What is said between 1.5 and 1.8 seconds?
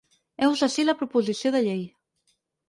de